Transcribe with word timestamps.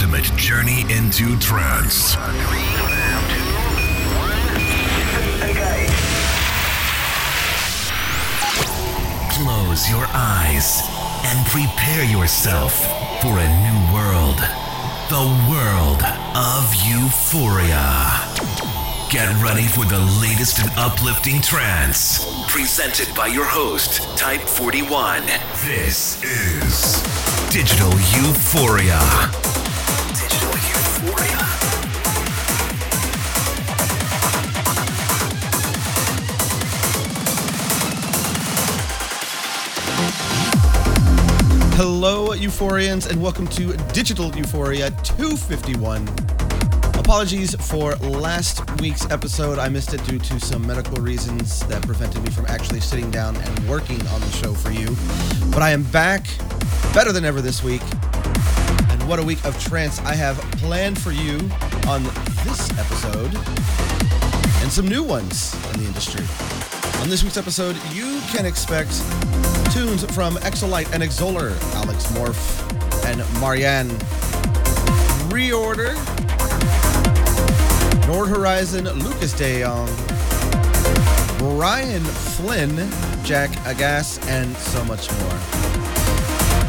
ultimate 0.00 0.34
journey 0.34 0.80
into 0.88 1.38
trance. 1.40 2.14
Close 9.34 9.90
your 9.90 10.06
eyes 10.14 10.80
and 11.24 11.46
prepare 11.48 12.04
yourself 12.04 12.80
for 13.20 13.36
a 13.36 13.48
new 13.60 13.92
world. 13.92 14.38
The 15.10 15.26
world 15.50 16.02
of 16.34 16.74
euphoria. 16.86 18.10
Get 19.10 19.28
ready 19.42 19.66
for 19.66 19.84
the 19.84 20.00
latest 20.22 20.60
and 20.60 20.70
uplifting 20.78 21.42
trance. 21.42 22.24
Presented 22.48 23.14
by 23.14 23.26
your 23.26 23.44
host, 23.44 24.16
Type 24.16 24.40
41. 24.40 25.26
This 25.66 26.22
is 26.24 27.02
Digital 27.50 27.90
Euphoria. 27.90 29.49
Euphorians, 42.40 43.10
and 43.10 43.22
welcome 43.22 43.46
to 43.48 43.76
Digital 43.92 44.34
Euphoria 44.34 44.90
251. 45.02 46.08
Apologies 46.98 47.54
for 47.68 47.94
last 47.96 48.62
week's 48.80 49.10
episode. 49.10 49.58
I 49.58 49.68
missed 49.68 49.92
it 49.92 50.02
due 50.06 50.18
to 50.18 50.40
some 50.40 50.66
medical 50.66 50.96
reasons 51.02 51.60
that 51.66 51.82
prevented 51.82 52.24
me 52.24 52.30
from 52.30 52.46
actually 52.46 52.80
sitting 52.80 53.10
down 53.10 53.36
and 53.36 53.68
working 53.68 54.00
on 54.08 54.20
the 54.22 54.30
show 54.30 54.54
for 54.54 54.70
you. 54.70 54.96
But 55.50 55.60
I 55.60 55.72
am 55.72 55.82
back, 55.82 56.28
better 56.94 57.12
than 57.12 57.26
ever 57.26 57.42
this 57.42 57.62
week. 57.62 57.82
And 57.82 59.06
what 59.06 59.18
a 59.18 59.22
week 59.22 59.44
of 59.44 59.62
trance 59.62 59.98
I 60.00 60.14
have 60.14 60.38
planned 60.52 60.98
for 60.98 61.12
you 61.12 61.36
on 61.86 62.02
this 62.44 62.70
episode, 62.78 63.34
and 64.62 64.72
some 64.72 64.88
new 64.88 65.02
ones 65.02 65.54
in 65.74 65.80
the 65.80 65.86
industry. 65.86 66.24
On 67.02 67.10
this 67.10 67.22
week's 67.22 67.36
episode, 67.36 67.76
you 67.92 68.20
can 68.28 68.46
expect 68.46 68.92
tunes 69.70 70.04
from 70.14 70.36
Exolite 70.42 70.92
and 70.92 71.02
Exoler, 71.02 71.58
Alex 71.74 72.06
Morph, 72.12 73.04
and 73.04 73.18
Marianne. 73.40 73.88
Reorder, 75.30 75.94
Nord 78.08 78.28
Horizon, 78.28 78.84
Lucas 78.84 79.32
De 79.32 79.62
Jong, 79.62 79.86
Brian 81.38 82.02
Flynn, 82.02 82.76
Jack 83.22 83.50
Agas, 83.64 84.18
and 84.28 84.56
so 84.56 84.84
much 84.84 85.10
more. 85.20 85.38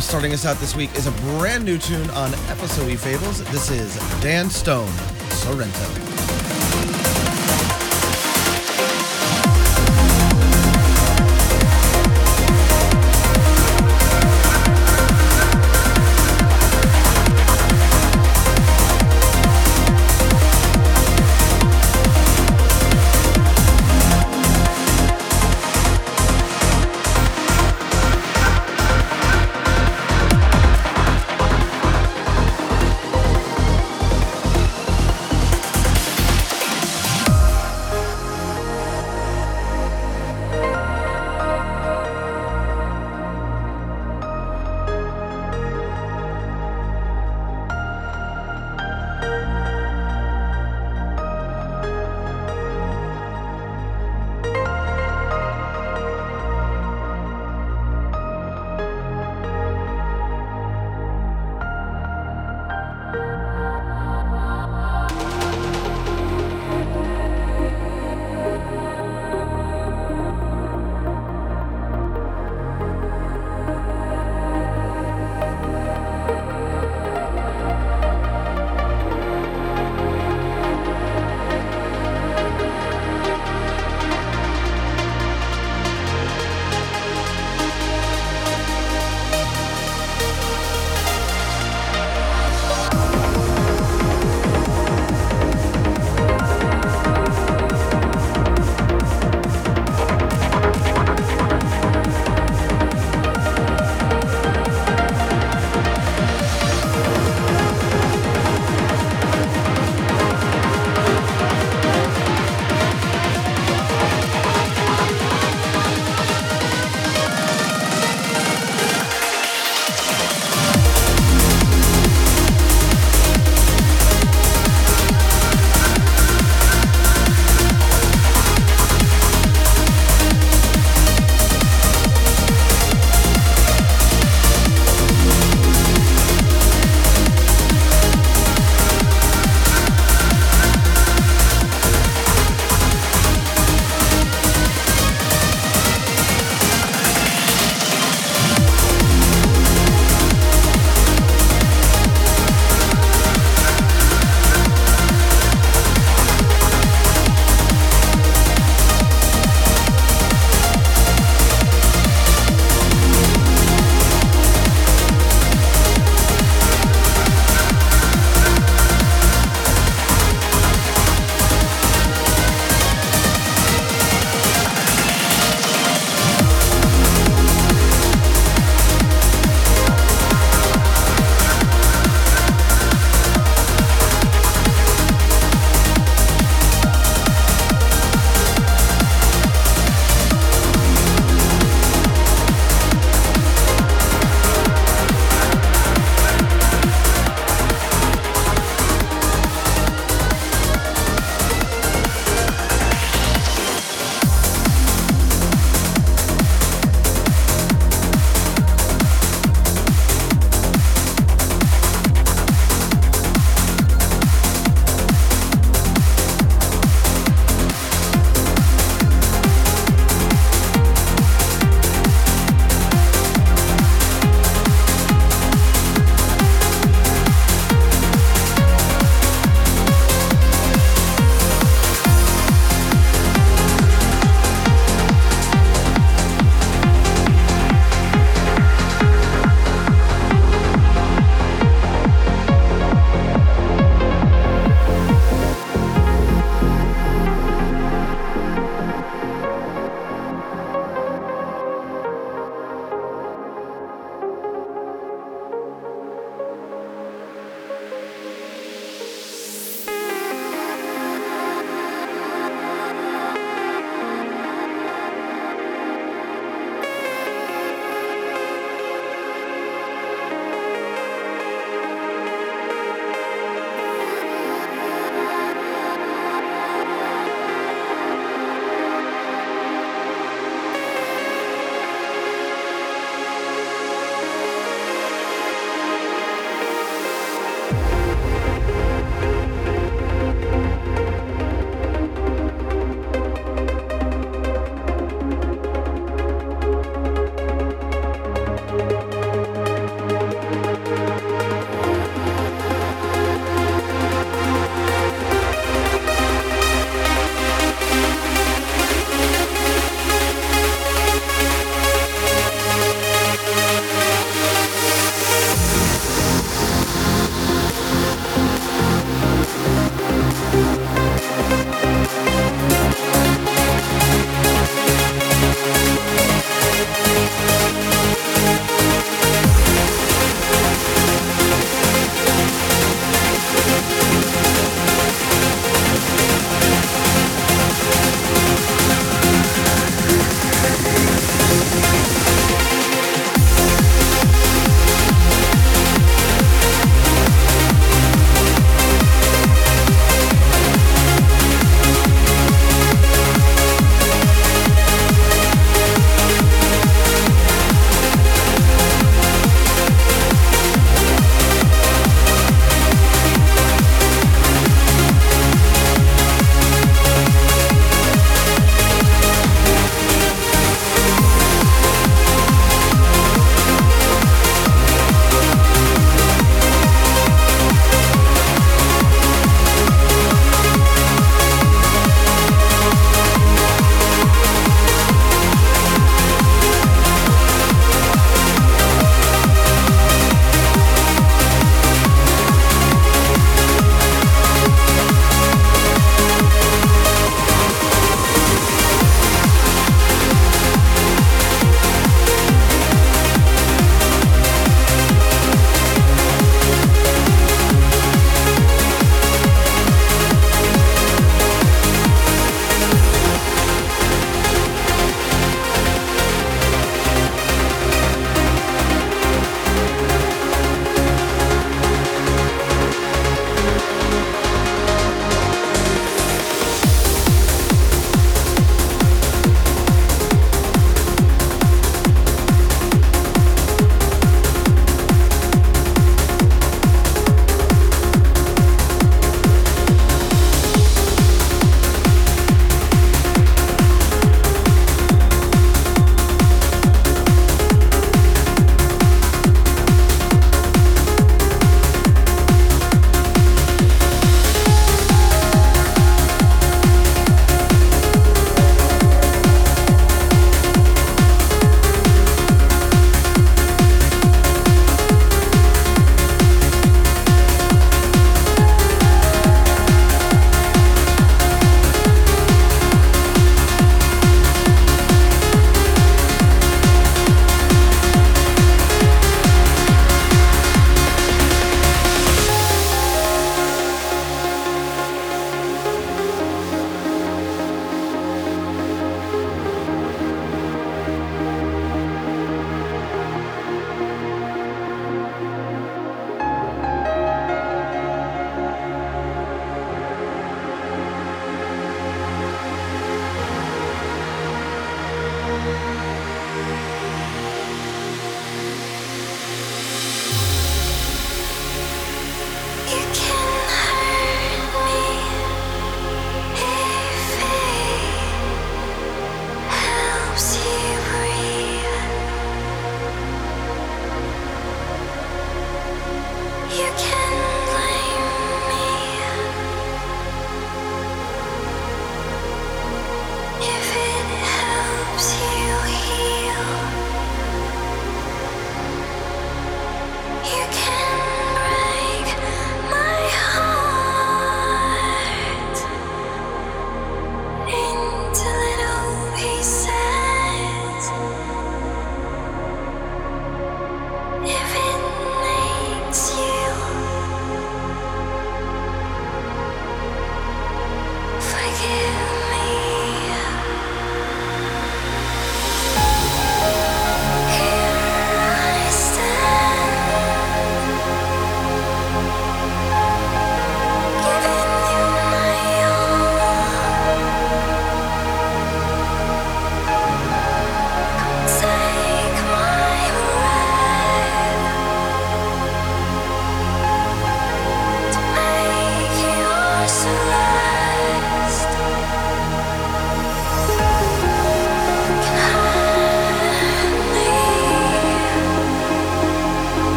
Starting 0.00 0.32
us 0.32 0.46
out 0.46 0.56
this 0.58 0.74
week 0.74 0.94
is 0.96 1.06
a 1.06 1.12
brand 1.38 1.64
new 1.64 1.78
tune 1.78 2.08
on 2.10 2.30
FSOE 2.30 2.98
Fables. 2.98 3.44
This 3.50 3.70
is 3.70 3.94
Dan 4.20 4.48
Stone, 4.48 4.92
Sorrento. 5.30 6.15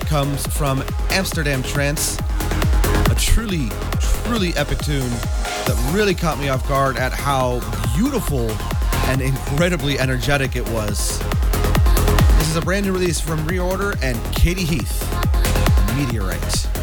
Comes 0.00 0.46
from 0.46 0.82
Amsterdam 1.10 1.62
Trance, 1.62 2.18
a 2.18 3.14
truly, 3.16 3.68
truly 4.00 4.54
epic 4.54 4.78
tune 4.78 5.10
that 5.66 5.92
really 5.94 6.14
caught 6.14 6.38
me 6.38 6.48
off 6.48 6.66
guard 6.68 6.96
at 6.96 7.12
how 7.12 7.60
beautiful 7.96 8.50
and 9.08 9.22
incredibly 9.22 9.98
energetic 9.98 10.56
it 10.56 10.68
was. 10.70 11.18
This 12.38 12.48
is 12.48 12.56
a 12.56 12.60
brand 12.60 12.86
new 12.86 12.92
release 12.92 13.20
from 13.20 13.38
Reorder 13.46 13.96
and 14.02 14.16
Katie 14.34 14.64
Heath, 14.64 15.02
Meteorite. 15.96 16.75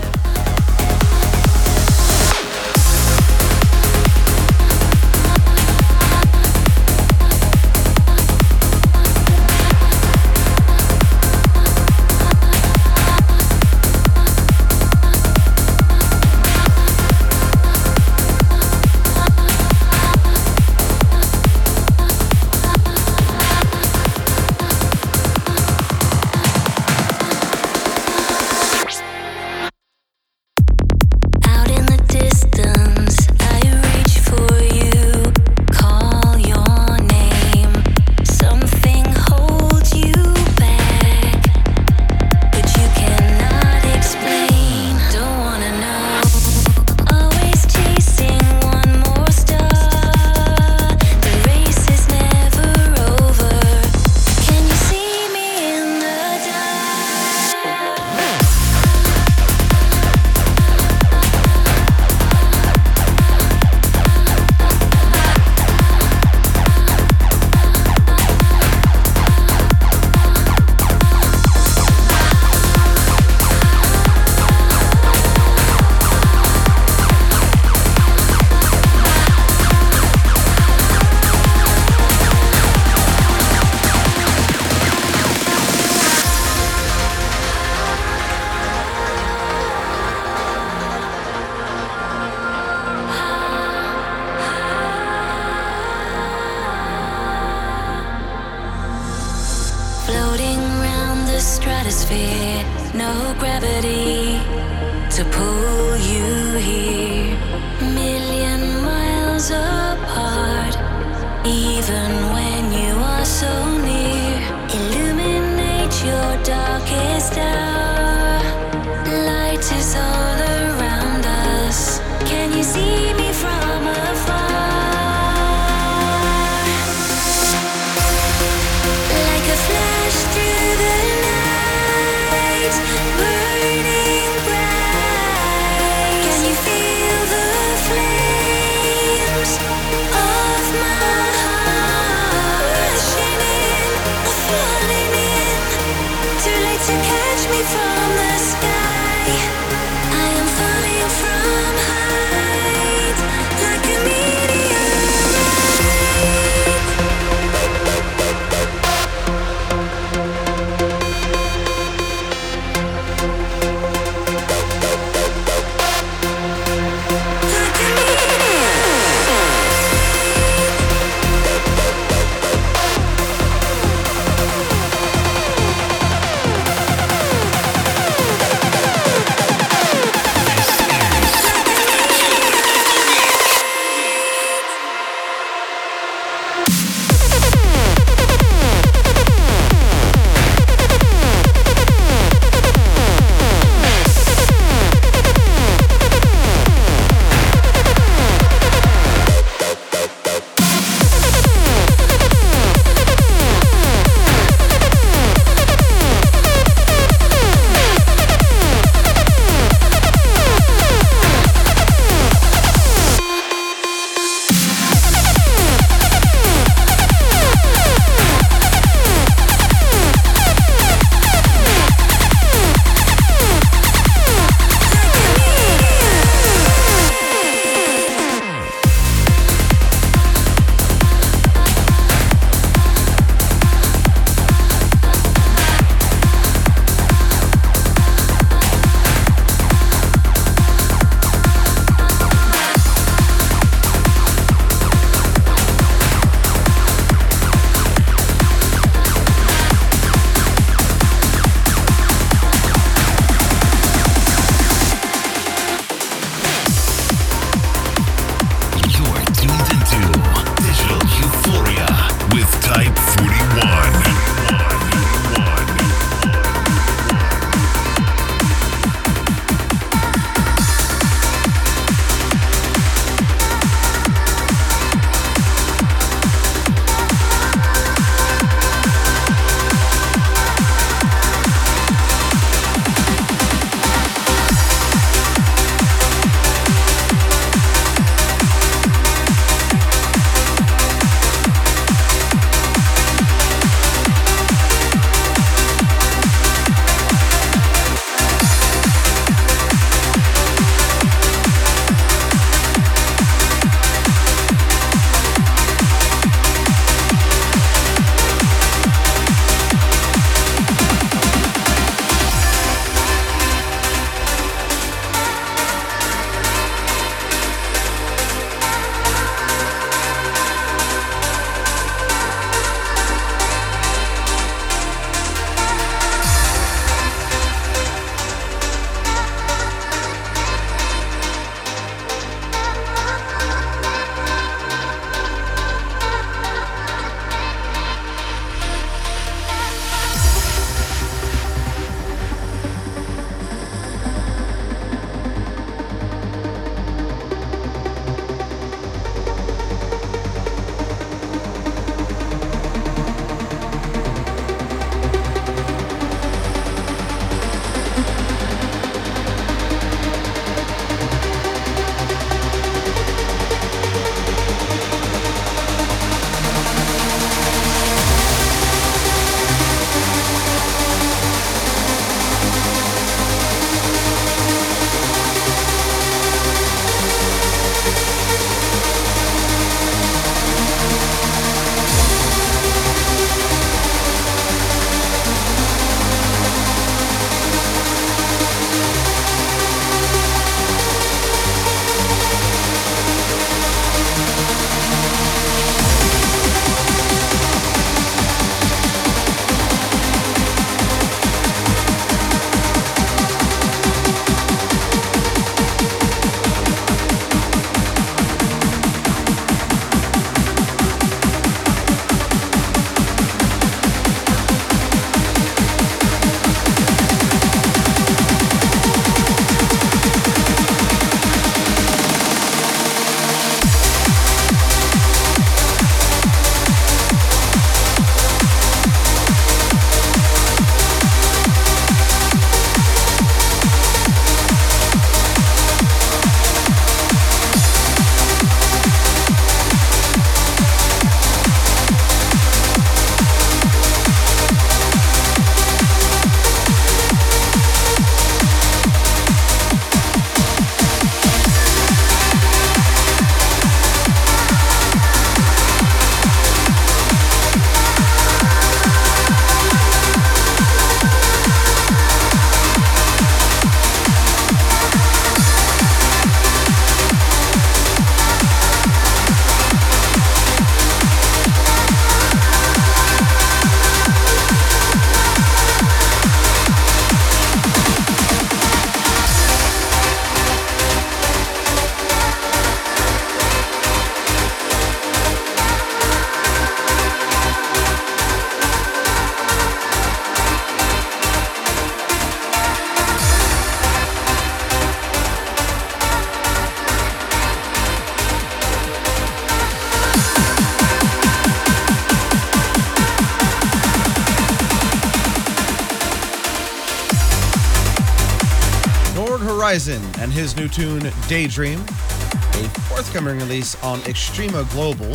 Horizon 509.73 510.03
and 510.19 510.31
his 510.31 510.55
new 510.55 510.67
tune 510.67 511.01
Daydream, 511.27 511.79
a 511.79 512.69
forthcoming 512.89 513.39
release 513.39 513.73
on 513.83 514.01
Extrema 514.01 514.69
Global. 514.71 515.12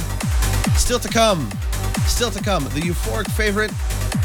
Still 0.76 0.98
to 0.98 1.08
come, 1.08 1.48
still 2.08 2.32
to 2.32 2.42
come, 2.42 2.64
the 2.64 2.80
euphoric 2.80 3.30
favorite, 3.30 3.70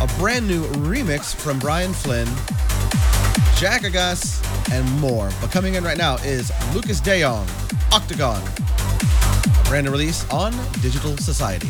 a 0.02 0.08
brand 0.18 0.48
new 0.48 0.64
remix 0.90 1.36
from 1.36 1.60
Brian 1.60 1.94
Flynn, 1.94 2.26
Jack 3.58 3.84
Agas, 3.84 4.42
and 4.72 4.92
more. 5.00 5.30
But 5.40 5.52
coming 5.52 5.76
in 5.76 5.84
right 5.84 6.00
now 6.00 6.16
is 6.24 6.52
Lucas 6.74 7.00
DeYoung, 7.00 7.48
Octagon, 7.94 8.42
a 8.42 9.70
brand 9.70 9.86
new 9.86 9.92
release 9.92 10.28
on 10.32 10.52
Digital 10.82 11.16
Society. 11.18 11.70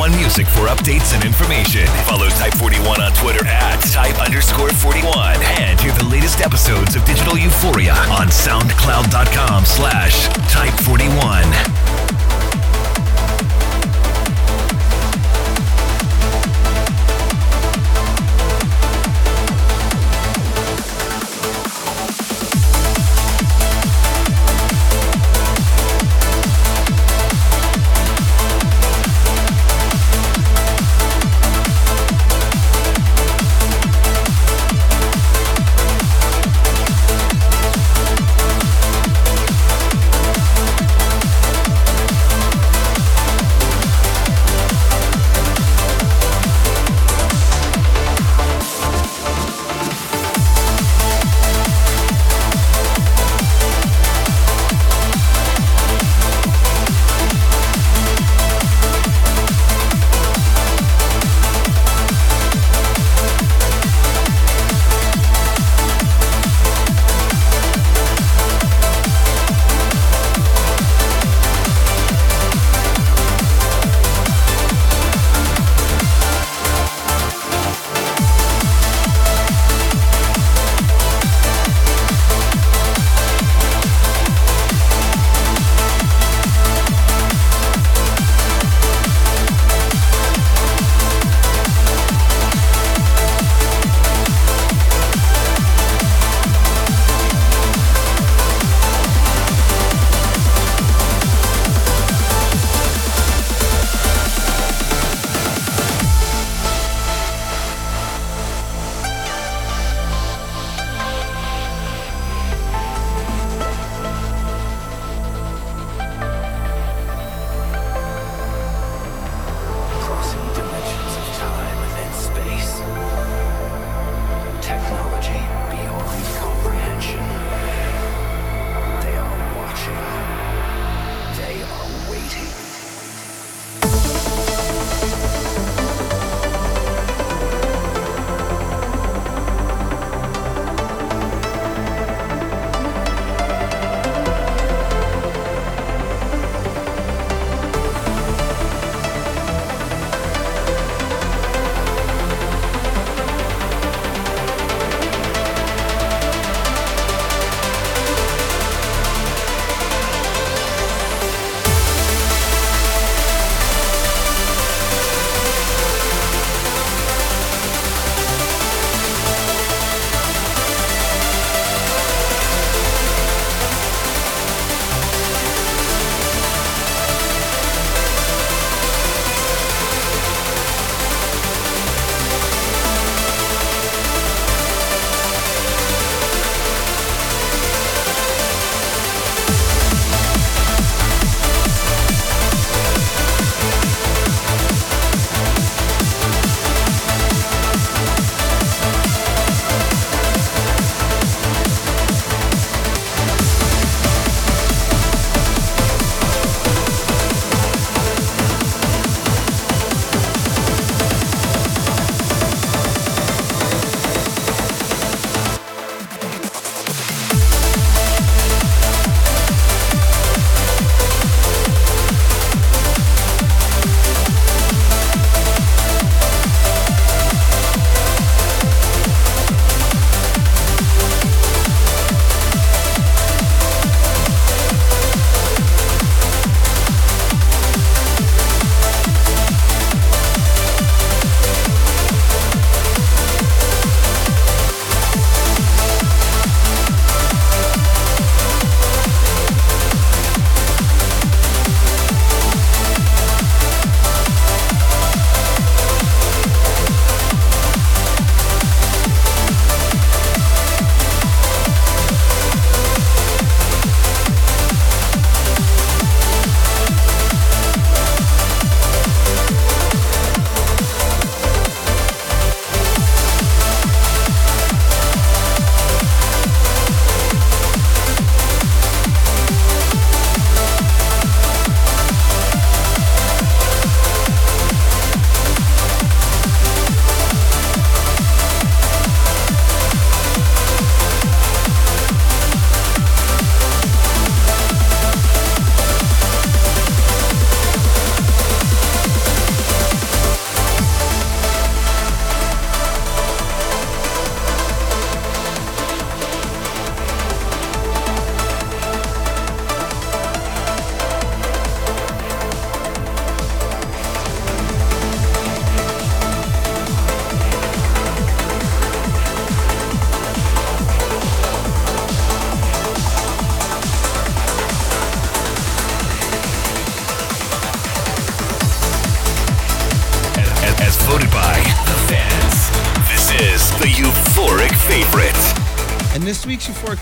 Type41 0.00 0.16
music 0.16 0.46
for 0.46 0.66
updates 0.66 1.14
and 1.14 1.24
information. 1.24 1.86
Follow 2.06 2.28
Type 2.30 2.54
41 2.54 3.00
on 3.00 3.12
Twitter 3.12 3.46
at 3.46 3.78
type 3.80 4.18
underscore 4.18 4.70
41 4.70 5.36
and 5.60 5.78
hear 5.78 5.92
the 5.92 6.04
latest 6.04 6.40
episodes 6.40 6.96
of 6.96 7.04
Digital 7.04 7.36
Euphoria 7.36 7.92
on 7.92 8.28
soundcloud.com 8.28 9.64
slash 9.64 10.28
type 10.48 10.74
41. 10.84 12.19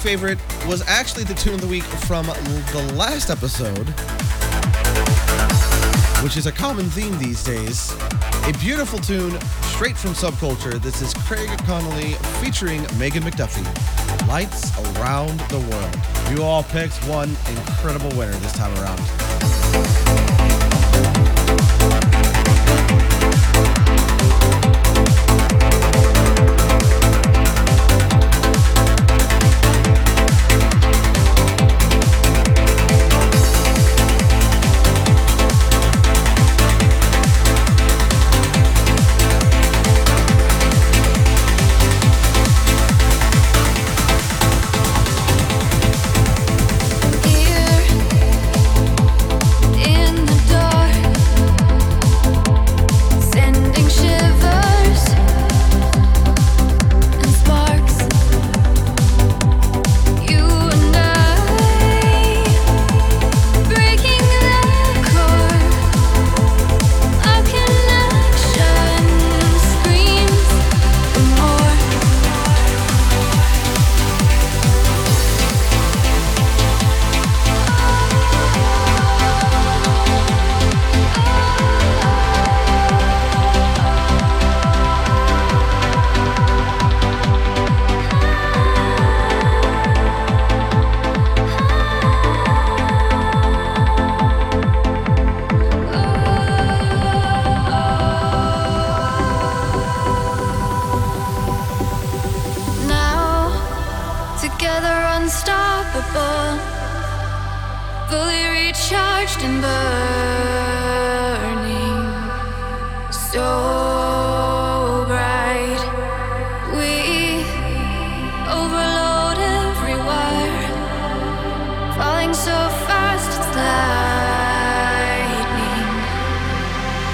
Favorite 0.01 0.39
was 0.67 0.83
actually 0.87 1.25
the 1.25 1.35
tune 1.35 1.55
of 1.55 1.61
the 1.61 1.67
week 1.67 1.83
from 1.83 2.25
the 2.27 2.93
last 2.97 3.31
episode, 3.31 3.89
which 6.23 6.37
is 6.37 6.47
a 6.47 6.53
common 6.53 6.87
theme 6.87 7.19
these 7.19 7.43
days. 7.43 7.93
A 8.47 8.53
beautiful 8.61 9.01
tune 9.01 9.39
straight 9.63 9.97
from 9.97 10.13
subculture. 10.13 10.81
This 10.81 11.03
is 11.03 11.13
Craig 11.15 11.49
Connelly 11.67 12.13
featuring 12.41 12.83
Megan 12.97 13.25
McDuffee. 13.25 13.67
Lights 14.29 14.73
Around 14.97 15.41
the 15.51 15.59
World. 15.59 15.97
You 16.31 16.45
all 16.45 16.63
picked 16.63 16.95
one 17.09 17.31
incredible 17.51 18.17
winner 18.17 18.33
this 18.33 18.53
time 18.53 18.73
around. 18.79 20.28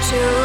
Tonight. 0.05 0.44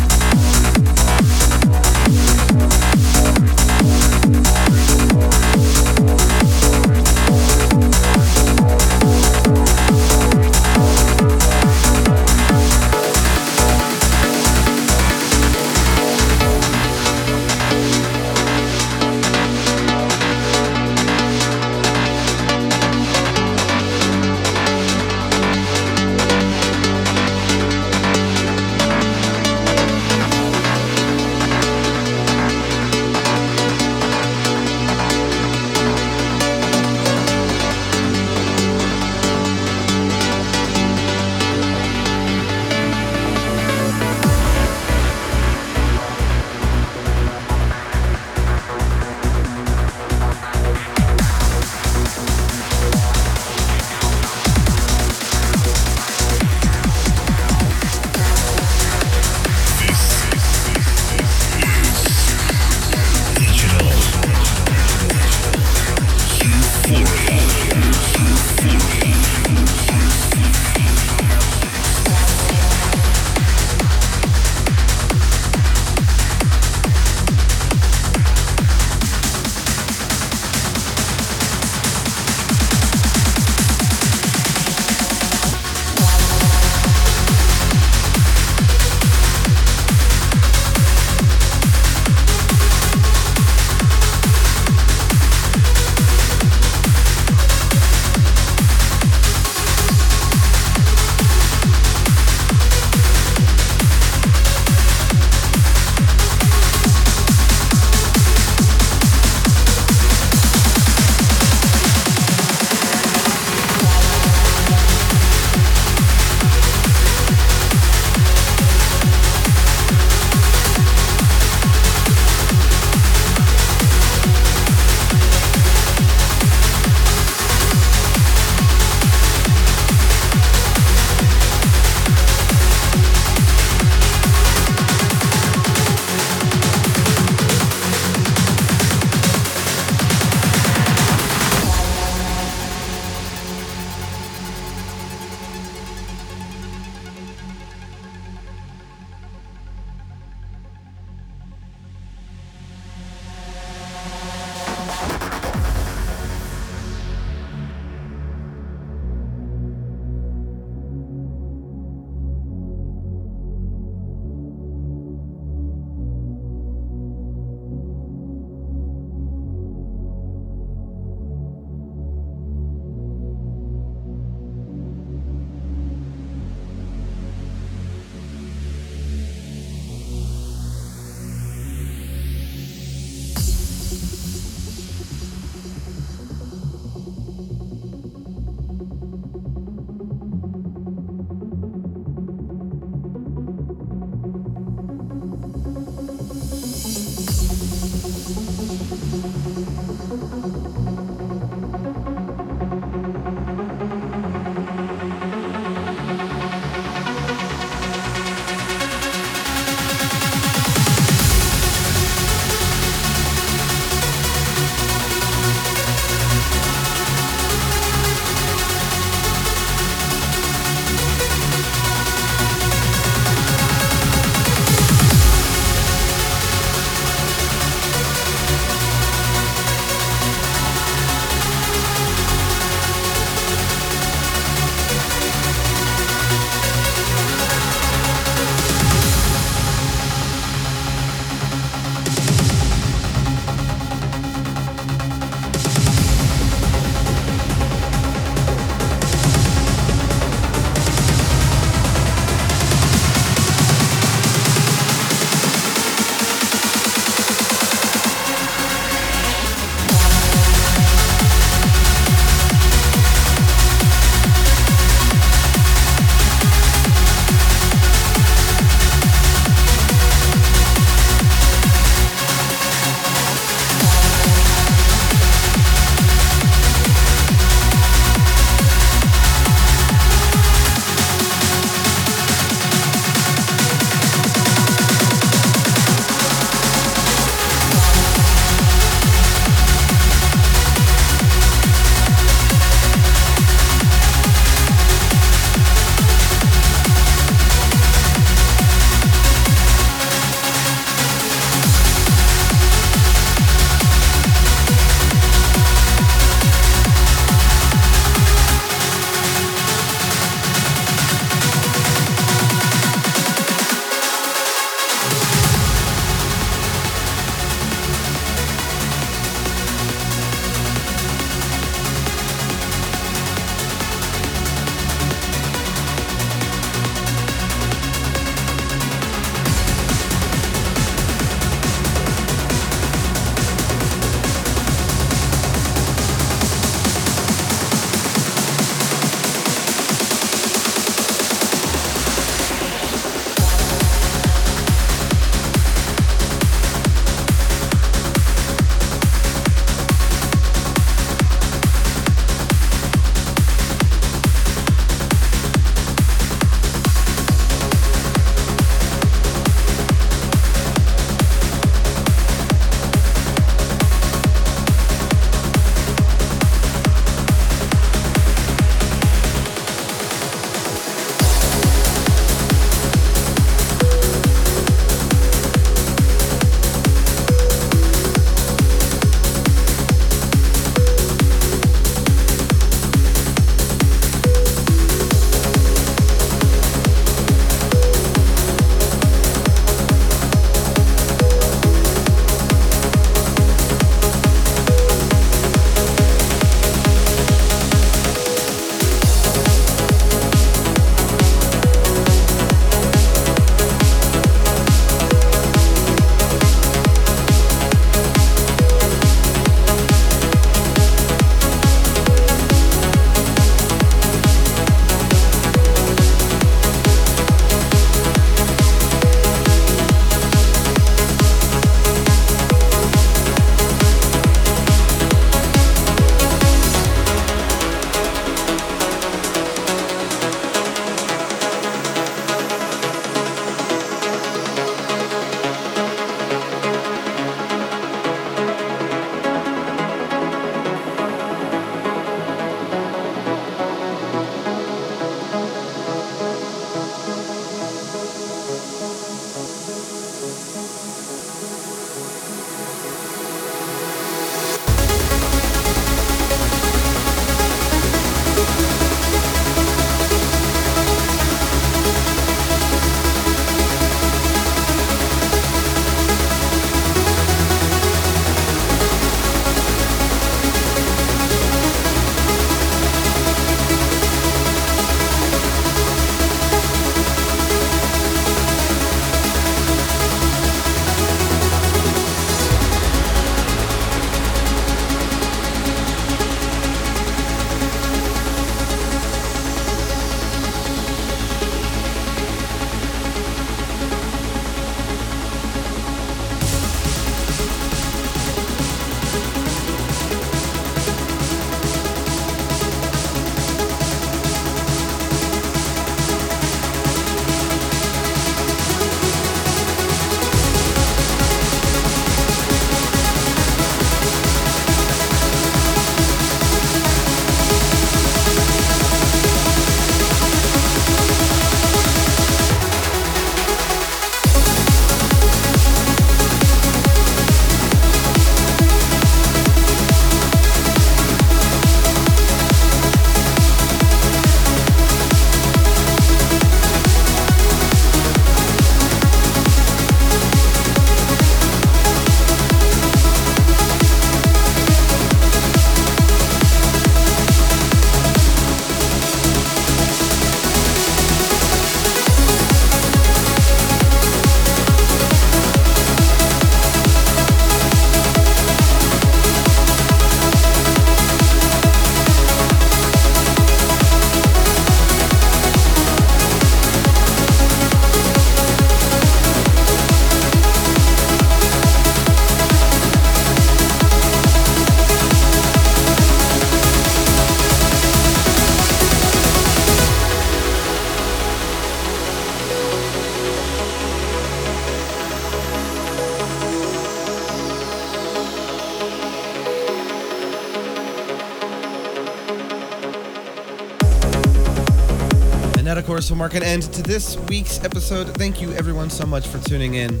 Mark 596.18 596.34
an 596.34 596.42
end 596.42 596.64
to 596.72 596.82
this 596.82 597.16
week's 597.28 597.62
episode. 597.64 598.08
Thank 598.16 598.40
you, 598.40 598.50
everyone, 598.54 598.90
so 598.90 599.06
much 599.06 599.28
for 599.28 599.38
tuning 599.38 599.74
in. 599.74 600.00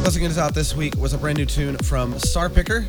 Closing 0.00 0.24
us 0.24 0.38
out 0.38 0.54
this 0.54 0.74
week 0.74 0.96
was 0.96 1.12
a 1.12 1.18
brand 1.18 1.36
new 1.36 1.44
tune 1.44 1.76
from 1.78 2.18
Star 2.18 2.48
Picker. 2.48 2.86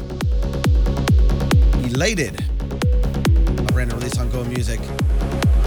Elated. 1.84 2.39
A 2.39 3.63
brand 3.74 3.89
new 3.89 3.97
release 3.97 4.18
on 4.18 4.30
Go 4.30 4.45
Music. 4.45 4.80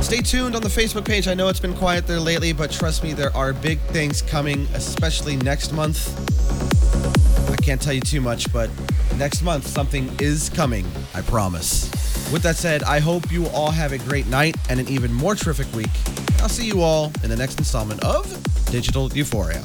Stay 0.01 0.23
tuned 0.23 0.57
on 0.57 0.63
the 0.63 0.71
Facebook 0.71 1.05
page. 1.05 1.29
I 1.29 1.35
know 1.35 1.49
it's 1.49 1.61
been 1.61 1.77
quiet 1.77 2.07
there 2.07 2.19
lately, 2.19 2.55
but 2.55 2.71
trust 2.71 3.05
me, 3.05 3.13
there 3.13 3.35
are 3.37 3.53
big 3.53 3.79
things 3.93 4.23
coming, 4.23 4.67
especially 4.73 5.37
next 5.37 5.75
month. 5.75 6.17
I 7.51 7.57
can't 7.57 7.81
tell 7.81 7.93
you 7.93 8.01
too 8.01 8.23
much, 8.23 8.51
but 8.55 8.71
next 9.19 9.43
month 9.43 9.67
something 9.67 10.11
is 10.19 10.49
coming. 10.49 10.87
I 11.13 11.21
promise. 11.21 11.91
With 12.33 12.43
that 12.45 12.57
said, 12.57 12.85
I 12.85 13.01
hope 13.01 13.31
you 13.31 13.49
all 13.49 13.71
have 13.71 13.93
a 13.93 13.99
great 13.99 14.27
night 14.29 14.57
and 14.71 14.81
an 14.81 14.89
even 14.89 15.13
more 15.13 15.35
terrific 15.35 15.71
week. 15.75 15.91
I'll 16.41 16.49
see 16.49 16.66
you 16.66 16.82
all 16.82 17.12
in 17.22 17.30
the 17.30 17.36
next 17.36 17.59
installment 17.59 18.03
of 18.05 18.26
Digital 18.66 19.12
Euphoria. 19.12 19.62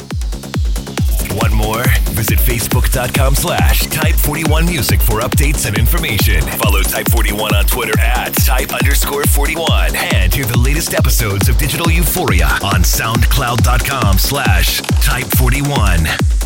One 1.40 1.54
more? 1.54 1.84
Visit 2.14 2.38
facebook.com 2.38 3.36
slash 3.36 3.84
type41music 3.84 5.02
for 5.02 5.20
updates 5.22 5.66
and 5.66 5.78
information. 5.78 6.42
Follow 6.42 6.82
Type41 6.82 7.54
on 7.54 7.66
Twitter 7.66 8.00
at 8.00 8.34
type 8.46 8.72
underscore 8.72 9.24
41. 9.24 9.96
And 9.96 10.34
hear 10.34 10.46
the 10.46 10.60
latest 10.60 10.94
episodes 10.94 11.50
of 11.50 11.58
Digital 11.58 11.90
Euphoria 11.90 12.48
on 12.64 12.82
soundcloud.com 12.84 14.20
slash 14.20 14.82
type41. 14.82 16.43